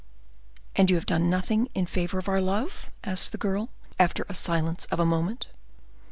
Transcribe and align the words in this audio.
"And 0.75 0.89
you 0.89 0.95
have 0.95 1.05
done 1.05 1.29
nothing 1.29 1.69
in 1.75 1.85
favor 1.85 2.17
of 2.17 2.27
our 2.27 2.41
love?" 2.41 2.89
asked 3.03 3.33
the 3.33 3.37
girl, 3.37 3.69
after 3.99 4.25
a 4.27 4.33
silence 4.33 4.85
of 4.85 4.99
a 4.99 5.05
moment. 5.05 5.45